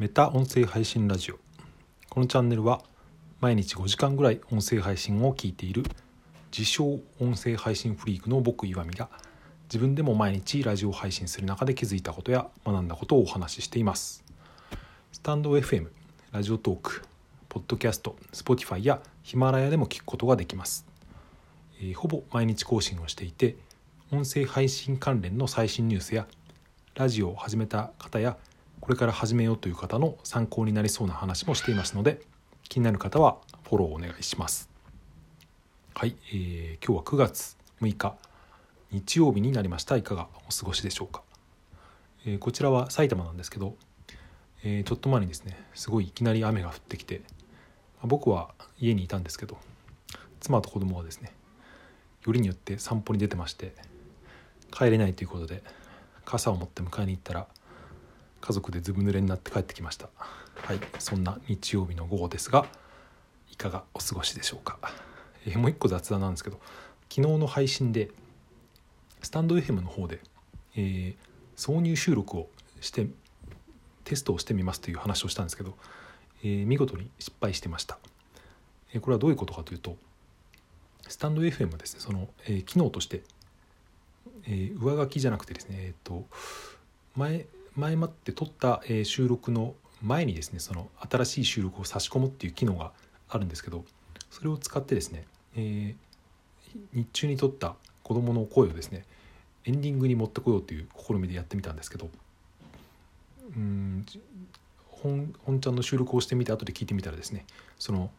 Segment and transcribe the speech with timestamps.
[0.00, 1.38] メタ音声配信ラジオ。
[2.08, 2.80] このチャンネルは
[3.42, 5.82] 毎日5時間ぐらい音声配信を聞いている
[6.50, 9.10] 自称音声配信フリークの僕岩見が
[9.64, 14.24] 自分でも毎日ラジオ配信する中で気づいたことや学んだことをお話ししています。
[15.12, 15.88] スタンド FM
[16.32, 17.02] ラジオトーク
[17.50, 20.86] ポッドキャスト Spotify やヒマラヤでも聞くことができます、
[21.78, 23.56] えーほぼ毎日更新をしていて
[24.10, 26.26] 音声配信関連の最新ニュースや
[26.94, 28.38] ラジオを始めた方や
[28.80, 32.20] これから始めようという方の参考になりそうな話もしていますので
[32.68, 34.70] 気になる方はフォローお願いします。
[35.94, 38.16] はい、えー今日は9月6日
[38.90, 39.96] 日曜日になりました。
[39.96, 41.22] いかがお過ごしでしょうか、
[42.24, 43.76] えーこちらは埼玉なんですけど、
[44.64, 47.20] えーちょっと前にですねすごいいきなり雨が降ってきて
[48.02, 49.58] 僕は家にいたんですけど
[50.40, 51.32] 妻と子供はですね
[52.24, 53.74] よりによって散歩に出てまして
[54.70, 55.62] 帰れないということで
[56.24, 57.46] 傘を持って迎えに行ったら
[58.40, 60.08] 家族でずぶ濡れになって帰ってきました。
[60.54, 60.80] はい。
[60.98, 62.66] そんな日曜日の午後ですが
[63.50, 64.78] いかがお過ごしでしょうか、
[65.46, 66.60] えーもう一個雑談なんですけど
[67.10, 68.10] 昨日の配信で
[69.22, 70.20] スタンド FM の方で、
[70.76, 71.14] えー
[71.56, 72.48] 挿入収録を
[72.80, 73.06] して
[74.04, 75.74] テストをしてみますという話をしたんですけど、
[76.42, 77.98] えー見事に失敗してました、
[78.94, 79.96] えーこれはどういうことかというと
[81.08, 83.22] スタンド FM はですねその、えー機能として、
[84.46, 86.24] えー上書きじゃなくてですねえっ、と
[87.16, 92.92] 前前もって撮った、収録の前にですねその新しい収録を差し込むっていう機能が
[93.28, 93.84] あるんですけど
[94.30, 95.24] それを使ってですね、
[95.56, 96.10] えー
[96.92, 99.04] 日中に撮った子供の声をですね
[99.64, 102.08] エンディングに持ってこようという試みでやってみたんですけど
[103.56, 104.06] うん
[104.88, 107.44] 本本ちゃんの収録をしてみて後で聞いてみたらですね
[107.78, 108.10] その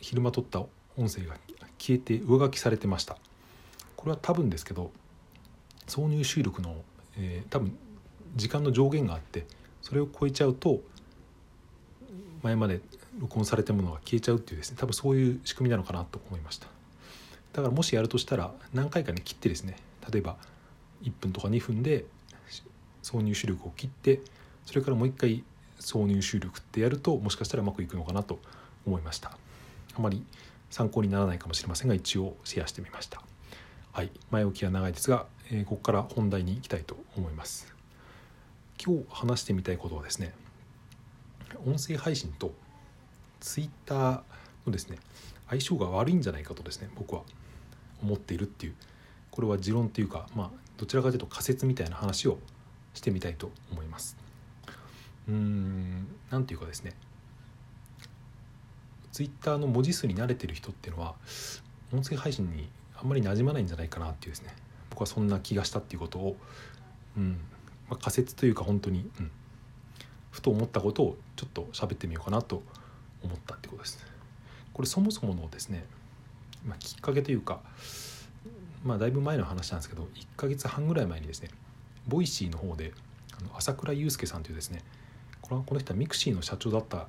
[0.00, 0.60] 昼間撮った
[0.96, 1.36] 音声が
[1.78, 3.16] 消えて上書きされてました。
[3.96, 4.90] これは多分ですけど
[5.86, 6.76] 挿入収録の、
[7.18, 7.76] えー多分
[8.36, 9.46] 時間の上限があって
[9.82, 10.80] それを超えちゃうと
[12.42, 12.80] 前まで
[13.18, 16.66] 録音されたものが消えちゃうっていうですね多分そういう仕組みなのかなと思いました。
[17.52, 19.76] だからもしやるとしたら何回かに切ってですね
[20.10, 20.36] 例えば
[21.02, 22.04] 1分とか2分で
[23.02, 24.20] 挿入収録を切って
[24.66, 25.44] それからもう一回
[25.78, 28.38] 挿入収録ってやるともしかしたらうまくいくのかなと
[28.86, 29.36] 思いました。
[29.96, 30.24] あまり
[30.70, 33.22] 参考にならないかもしれませんが一応シェアしてみました。
[33.92, 34.10] はい。
[34.30, 37.73] 前置きは長いですが、えーここから本題に行きたいと思います。
[38.82, 40.32] 今日話してみたいことはですね
[41.66, 42.52] 音声配信と
[43.40, 44.20] ツイッター
[44.66, 44.98] のですね
[45.48, 47.22] 相性が悪いんじゃないかとですね僕は
[48.02, 48.74] 思っているっていう
[49.30, 52.38] これは持論というかまあどちらかというと仮説みたいな話を
[52.94, 54.16] してみたいと思います。
[55.28, 56.92] うーんなんていうかですね
[59.12, 61.14] ツイッターの文字数に慣れてる人っていうのは
[61.92, 64.54] 音声配信にあんまり馴染まないんじゃないかなっていうですね
[64.90, 66.36] 僕はそんな気がしたっていうことを、
[67.16, 67.38] うん
[67.88, 69.30] まあ、仮説というか本当に、うん、
[70.30, 72.62] ふと思ったことをちょっと喋ってみようかなと
[73.22, 74.04] 思ったってことです。
[74.72, 75.84] これそもそものですね、
[76.66, 77.60] まあ、きっかけというか、
[78.84, 81.50] まあ、だいぶ前の話なんですけど1ヶ月半ぐらい前にですね
[82.08, 82.92] Voicyの方で
[83.38, 84.82] あの朝倉祐介さんというですね
[85.40, 87.06] これはこの人は mixiの社長だったよ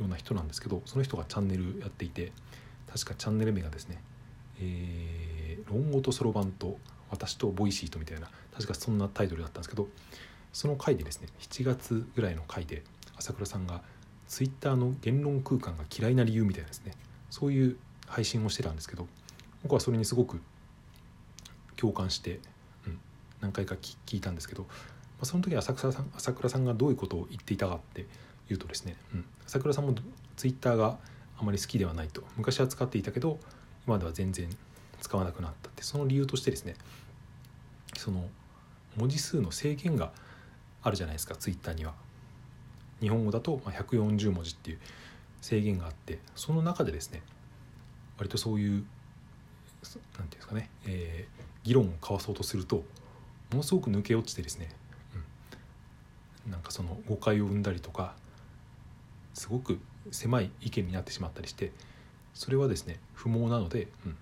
[0.00, 2.32] うな人なんですけどその人がチャンネルやっていて
[2.90, 4.02] 確かチャンネル名がですね
[4.58, 5.32] 「えー
[5.72, 6.78] 論語とそろばんと
[7.12, 9.88] 私と Voicy と」みたいな確かそんなタイトルだったんですけど
[10.52, 12.82] その回でですね7月ぐらいの回で
[13.16, 13.82] 朝倉さんが
[14.26, 16.92] ツイッターの言論空間が嫌いな理由みたいなですね
[17.30, 19.06] そういう配信をしてたんですけど
[19.62, 20.40] 僕はそれにすごく
[21.76, 22.40] 共感して、
[22.86, 22.98] うん、
[23.40, 24.68] 何回か聞いたんですけど、ま
[25.22, 28.06] あ、その時朝倉さん朝倉さんがどういうことを言っていたかって
[28.50, 29.94] いうとですね、うん、朝倉さんも
[30.36, 30.98] ツイッターが
[31.38, 33.38] あまり好きではないと昔は使っていたけど
[33.86, 34.48] 今では全然
[35.00, 36.74] 使わなくなったってその理由としてですね
[38.02, 38.28] その
[38.96, 40.12] 文字数の制限が
[40.82, 41.94] あるじゃないですかツイッターには。
[43.00, 44.78] 日本語だと140文字っていう
[45.40, 47.20] 制限があってその中でですね
[48.16, 48.84] 割とそういう
[49.82, 54.68] そなんていうんですかね、えー議論を交わそうとするとものすごく抜け落ちてですね、
[56.46, 58.14] うん、なんかその誤解を生んだりとか
[59.34, 59.78] すごく
[60.10, 61.72] 狭い意見になってしまったりして
[62.34, 64.16] それはですね不毛なので、うん、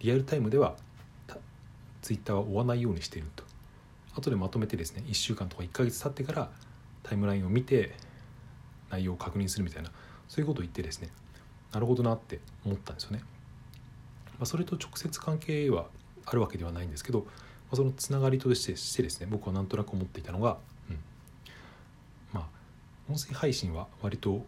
[0.00, 0.76] リアルタイムでは
[2.02, 3.44] ツイッターは追わないようにしていると
[4.14, 6.50] 後でまとめてですね1週間とか1ヶ月経ってから
[7.02, 7.94] タイムラインを見て
[8.90, 9.90] 内容を確認するみたいな
[10.28, 11.08] そういうことを言ってですね
[11.72, 13.20] なるほどなって思ったんですよね。
[14.38, 15.86] まあ、それと直接関係は
[16.24, 17.26] あるわけではないんですけど、ま
[17.72, 20.56] あ、そのつながりとしてしてですね僕はなんとなく思っていたのが、
[20.88, 20.98] うん、
[22.32, 22.46] まあ
[23.08, 24.44] 音声配信は割と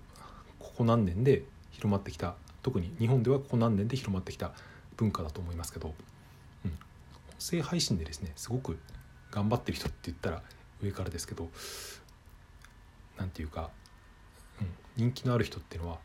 [0.58, 4.52] ここ何年で広まってきた特に日本ではここ何年で広まってきた
[4.96, 5.94] 文化だと思いますけど、
[7.50, 8.79] 声配信でですねすごく
[9.31, 10.43] 頑張ってる人って言ったら
[10.81, 11.49] 上からですけど
[13.19, 13.71] 何て言うか、
[14.61, 15.99] うん、人気のある人っていうのは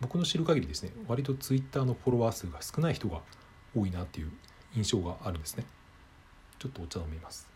[0.00, 3.20] 僕の知る限りですね割とツイッターのフォロワー数が少ない人が
[3.74, 4.30] 多いなっていう
[4.74, 5.64] 印象があるんですね。
[6.58, 7.48] ちょっとお茶飲みます。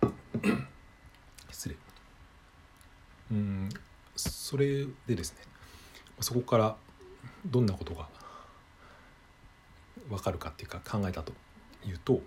[1.50, 1.76] 失礼。
[3.32, 3.68] うん
[4.16, 5.40] それでですね
[6.20, 6.76] そこから
[7.44, 8.08] どんなことが
[10.08, 11.32] 分かるかっていうか考えたと
[11.84, 12.20] いうと、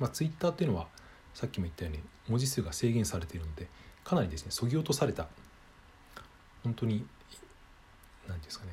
[0.00, 0.86] まあ、ツイッターっていうのは
[1.32, 3.68] さっきも言ったように文字数が制限されているので
[4.04, 5.26] かなりですねそぎ落とされた
[6.62, 7.06] 本当に何て
[8.26, 8.72] 言うんですかね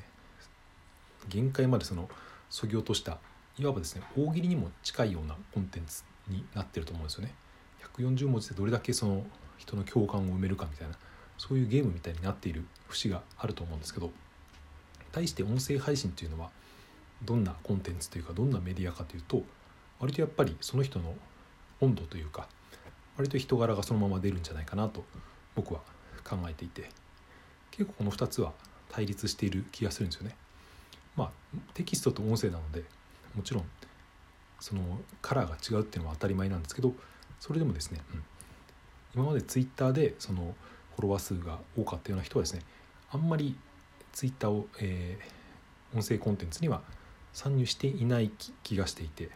[1.28, 2.08] 限界までその
[2.50, 3.18] そぎ落とした
[3.58, 7.34] いわばですね大喜利にも近いようなコンテンツになってると思うんですよね。
[7.96, 9.24] 140文字でどれだけその
[9.58, 10.94] 人の共感を埋めるかみたいな
[11.36, 14.10] そういうゲームみたいになっている節があると思うんですけど
[15.10, 16.50] 対して音声配信というのは
[17.24, 19.42] どんなコンテンツというかどんなメディアかというと
[20.00, 21.14] 割とやっぱりその人の
[21.80, 22.48] 温度というか
[23.16, 25.04] 割と人柄がそのまま出るんじゃないかなと
[25.54, 25.80] 僕は
[26.24, 26.90] 考えていて
[27.70, 28.52] 結構この2つは
[28.90, 30.36] 対立している気がするんですよね。
[31.16, 31.30] まあ
[31.74, 32.84] テキストと音声なので
[33.34, 33.64] もちろん
[34.60, 36.94] そのカラーが違うっていうのは当たり前なんですけど
[37.40, 38.22] それでもですね、うん、
[39.14, 40.54] 今までツイッターでその
[40.94, 42.62] フォロワー数が多かったような人はですね
[43.10, 43.56] あんまり
[44.12, 46.82] ツイッターを、えー、音声コンテンツには
[47.32, 48.30] 参入していない
[48.62, 49.30] 気がしていて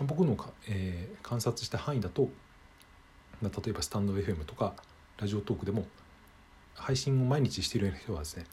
[0.00, 2.28] 僕のか、えー、観察した範囲だと
[3.42, 4.74] 例えばスタンド FM とか
[5.18, 5.84] ラジオトークでも
[6.74, 8.44] 配信を毎日している人はですね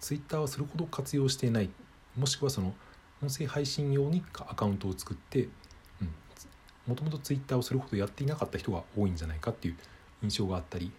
[0.00, 1.70] ツイッターはそれほど活用していない。
[2.18, 2.74] もしくはその
[3.22, 5.48] 音声配信用にアカウントを作って
[6.86, 9.76] もともとツイッターをそれほどやっていなかった人が多いんじゃないかっていう
[10.22, 10.90] 印象があったり、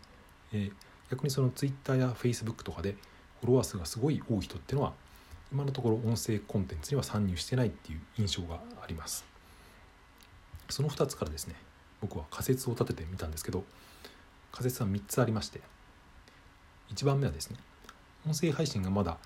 [0.53, 0.71] えー、
[1.11, 2.95] 逆にそのツイッターやフェイスブックとかで
[3.41, 4.93] フォロワー数がすごい多い人っていうのは
[5.53, 9.23] 今のところ音声コンテンツには参入してないっていう印象があります。
[10.69, 11.55] その2つからですね
[12.01, 13.63] 僕は仮説を立ててみたんですけど
[14.51, 15.61] 仮説は3つありまして
[16.93, 17.57] 1番目はですね
[18.25, 19.17] 音声配信がまだ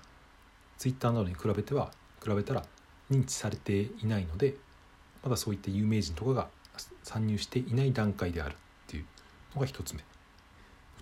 [0.76, 1.90] Twitter などに比べては
[2.22, 2.64] 比べたら
[3.10, 4.56] 認知されていないので
[5.22, 6.48] まだそういった有名人とかが
[7.02, 9.04] 参入していない段階であるっていう
[9.54, 10.04] のが1つ目。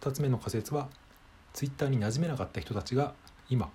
[0.01, 0.89] 2つ目の仮説は
[1.53, 3.15] Twitter に馴染めなかった人たちが
[3.49, 3.71] 今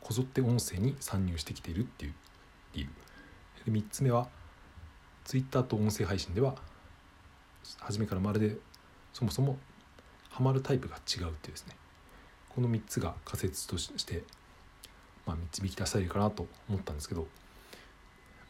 [0.00, 2.14] こぞって音声に参入してきているっていう
[2.74, 2.88] 理由。
[3.64, 4.28] で3つ目は
[5.24, 6.54] Twitter と音声配信では
[7.78, 8.56] 初めからまるで
[9.12, 9.58] そもそも
[10.30, 11.76] ハマるタイプが違うっていうですね。
[12.48, 14.24] この3つが仮説として、
[15.24, 17.28] まあ、導き出されるかなと思ったんですけど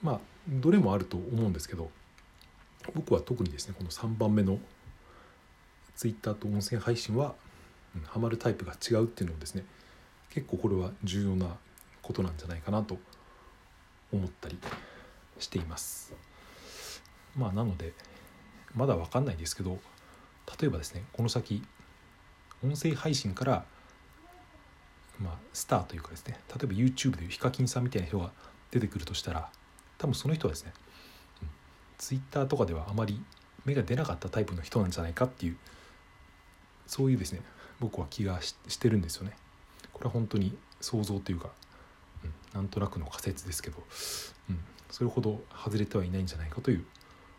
[0.02, 1.90] まあどれもあると思うんですけど
[2.94, 4.58] 僕は特にですねこの3番目の
[5.96, 7.34] Twitter と音声配信は、
[8.06, 9.66] ハマるタイプが違うっていうのをですね
[10.30, 11.56] 結構これは重要な
[12.02, 12.98] ことなんじゃないかなと
[14.12, 14.58] 思ったり
[15.38, 16.14] しています。
[17.36, 17.92] まあなので
[18.74, 19.78] まだ分かんないですけど
[20.60, 21.62] 例えばですねこの先
[22.64, 23.64] 音声配信から
[25.18, 28.32] まあスターというかですね例えば YouTube でいうヒカキンさんみたいな人が
[28.70, 29.48] 出てくるとしたら
[29.98, 30.72] 多分その人はですね、
[31.42, 31.48] うん、
[31.98, 33.22] Twitter とかではあまり
[33.64, 35.56] 芽が出なかったタイプの人なんじゃないかっていう
[36.86, 37.40] そういうですね
[37.78, 39.36] 僕は気がしてるんですよね。
[40.00, 41.50] これは本当に想像というか、
[42.24, 43.76] うん、なんとなくの仮説ですけど、
[44.48, 44.58] うん、
[44.90, 46.86] それほど外れてはいないんじゃないかという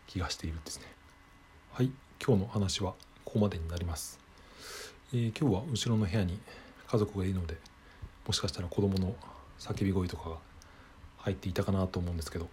[0.06, 0.86] 気がしているんですね。
[1.72, 1.90] はい
[2.24, 2.92] 今日の話は
[3.24, 4.20] ここまでになります。
[5.12, 6.38] えー、今日は後ろの部屋に
[6.86, 7.56] 家族がいるので
[8.28, 9.16] もしかしたら子供の
[9.58, 10.36] 叫び声とかが
[11.18, 12.48] 入っていたかなと思うんですけど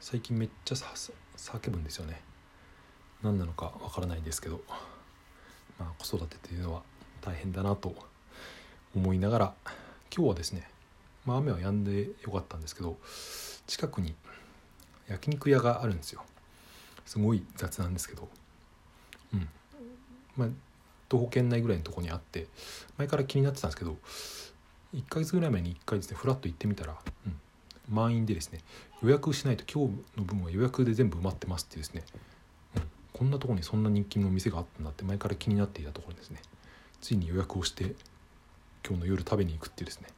[0.00, 2.20] 最近めっちゃ叫ぶんですよね
[3.22, 4.60] 何なのかわからないんですけど、
[5.78, 6.82] まあ、子育てというのは
[7.22, 7.94] 大変だなと
[8.96, 9.54] 思いながら
[10.14, 10.68] 今日はですね、
[11.26, 12.96] まあ、雨は止んでよかったんですけど
[13.66, 14.14] 近くに
[15.08, 16.22] 焼肉屋があるんですよ。
[17.04, 18.28] すごい雑なんですけど。
[19.34, 19.48] うん。
[20.36, 20.48] まあ
[21.08, 22.46] 徒歩圏内ぐらいのとこにあって
[22.96, 23.96] 前から気になってたんですけど
[24.94, 26.96] 1ヶ月ぐらい前に1回ですねフラッと行ってみたら、
[27.26, 27.36] うん、
[27.88, 28.60] 満員でですね
[29.02, 32.02] 予約しないと今日の分は予約で全部埋まってますってですね、
[32.76, 32.82] うん、
[33.12, 36.40] こんなとこにそんな人気の店があったんだって前から気になっていたところですね。
[37.00, 37.94] ついに予約をして
[38.86, 40.08] 今日の夜食べに行くっていうですね。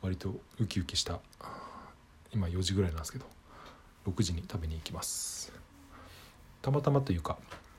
[0.00, 1.20] 割とウキウキした
[2.32, 3.26] 今4時ぐらいなんですけど
[4.06, 5.52] 6時に食べに行きます。
[6.62, 7.36] たまたまというか、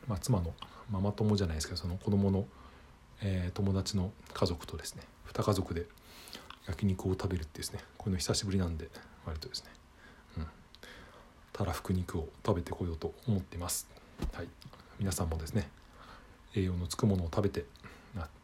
[0.08, 0.54] まあ、妻の
[0.92, 2.46] ママ友じゃないですけどその子供の、
[3.22, 5.02] えー、友達の家族とですね
[5.34, 5.88] 2家族で
[6.68, 8.90] 焼肉を食べるってですねこういうの久しぶりなんで
[9.26, 9.70] 割とですね、
[10.38, 10.48] うん、
[11.54, 13.90] たらふく肉を食べてこようと思っています、
[14.34, 14.48] はい、
[15.00, 15.70] 皆さんもですね
[16.56, 17.66] 栄養のつくものを食べて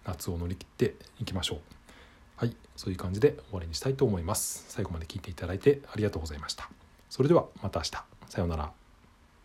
[0.05, 1.59] 夏を乗り切っていきましょう。
[2.35, 4.65] はいそういう感じで終わりにしたいと思います。
[4.69, 6.69] 最後まで聞いていただいてありがとうございました。
[7.09, 7.91] それではまた明日。
[7.91, 8.05] さ
[8.39, 8.71] ようなら。